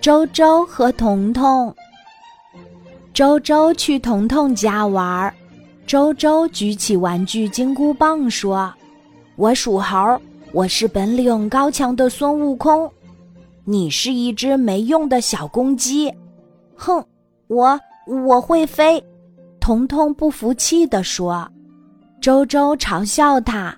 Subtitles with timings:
[0.00, 1.74] 周周和彤彤。
[3.12, 5.34] 周周去彤彤家玩儿，
[5.86, 8.72] 周周举起玩具金箍棒说
[9.36, 10.20] ：“我属猴，
[10.52, 12.90] 我是本领高强的孙悟空，
[13.64, 16.12] 你是一只没用的小公鸡。”
[16.74, 17.04] 哼，
[17.48, 19.02] 我我会飞。
[19.60, 21.48] 彤彤不服气地说
[22.20, 23.76] ：“周周嘲笑他，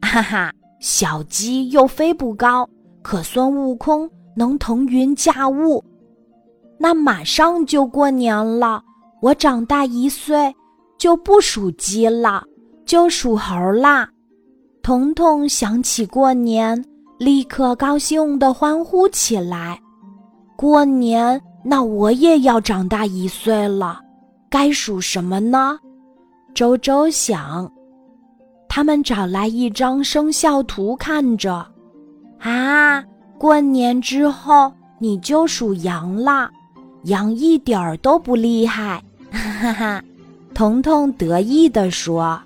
[0.00, 2.66] 哈哈，小鸡又飞不高，
[3.02, 5.82] 可孙悟空。”能腾云驾雾，
[6.78, 8.82] 那马上就过年了。
[9.22, 10.54] 我长大一岁，
[10.98, 12.44] 就不属鸡了，
[12.84, 14.08] 就属猴啦。
[14.82, 16.84] 彤彤想起过年，
[17.18, 19.80] 立刻高兴地欢呼起来。
[20.54, 24.00] 过年，那我也要长大一岁了，
[24.50, 25.78] 该属什么呢？
[26.54, 27.68] 周周想。
[28.68, 31.66] 他们找来一张生肖图看着，
[32.38, 33.02] 啊。
[33.38, 36.50] 过年之后你就属羊了，
[37.04, 40.02] 羊一点儿都不厉害，哈哈！
[40.54, 42.40] 彤彤得意地说。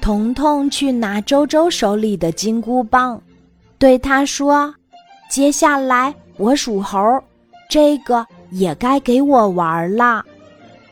[0.00, 3.20] 彤彤去拿周周手里的金箍棒，
[3.78, 4.72] 对他说
[5.28, 6.98] ：“接下来我属猴，
[7.68, 10.24] 这个也该给我玩了。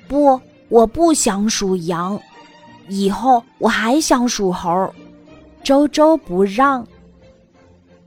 [0.08, 2.20] 不，我不想属羊，
[2.88, 4.92] 以后我还想属猴。”
[5.62, 6.86] 周周不让。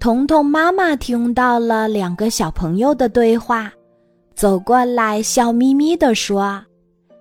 [0.04, 3.72] 彤彤妈妈听到了两个小朋友的对话，
[4.36, 6.62] 走过来笑眯眯地说：“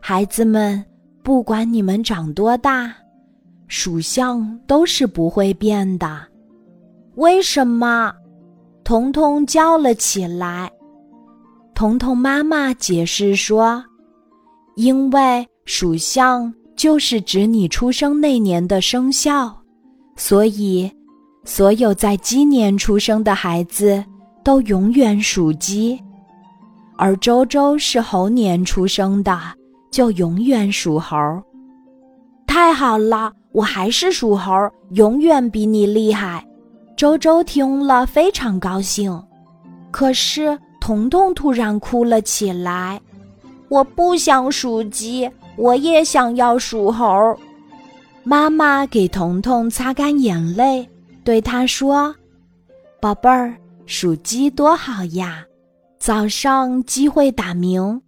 [0.03, 0.85] 孩子们，
[1.23, 2.93] 不管你们长多大，
[3.69, 6.27] 属相都是不会变的。”
[7.15, 8.13] 为什么？
[8.83, 10.69] 彤彤叫了起来。
[11.77, 13.81] 彤彤妈妈解释说
[14.75, 19.57] ：“因为属相就是指你出生那年的生肖，
[20.17, 20.93] 所以。”
[21.45, 24.03] 所有在鸡年出生的孩子
[24.45, 26.01] 都永远属鸡，
[26.97, 29.39] 而周周是猴年出生的，
[29.91, 31.17] 就永远属猴。
[32.47, 34.53] 太好了，我还是属猴，
[34.91, 36.47] 永远比你厉害。
[36.97, 39.21] 周周听了非常高兴，
[39.91, 43.01] 可是彤彤突然哭了起来
[43.69, 47.37] ：“我不想属鸡，我也想要属猴。”
[48.23, 50.89] 妈妈给彤彤擦干眼泪。
[51.25, 52.15] 对他说
[53.01, 53.57] ：“宝贝儿，
[53.87, 55.45] 属鸡多好呀！
[55.99, 58.01] 早上鸡会打鸣，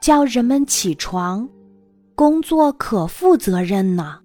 [0.00, 1.48] 叫人们起床，
[2.14, 4.20] 工作可负责任呢。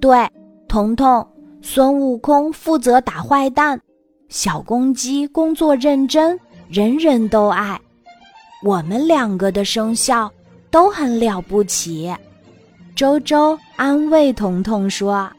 [0.00, 0.28] 对，
[0.66, 1.24] 彤彤，
[1.62, 3.80] 孙悟空负责打坏蛋，
[4.28, 6.38] 小公鸡工作认真，
[6.68, 7.80] 人人都爱。
[8.64, 10.28] 我们两个的生肖
[10.72, 12.12] 都很了不起。”
[12.96, 15.30] 周周安慰彤彤说。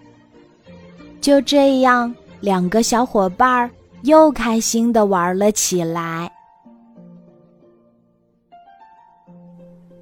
[1.21, 3.69] 就这样，两个小伙伴儿
[4.03, 6.31] 又开心的玩了起来。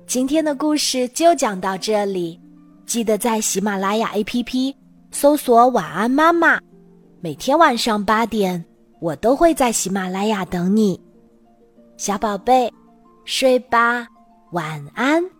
[0.05, 2.39] 今天的故事就讲到这里，
[2.85, 4.73] 记得在喜马拉雅 APP
[5.11, 6.59] 搜索“晚安妈妈”，
[7.19, 8.63] 每天晚上八点，
[8.99, 10.99] 我都会在喜马拉雅等你，
[11.97, 12.71] 小宝贝，
[13.25, 14.07] 睡吧，
[14.51, 15.36] 晚安。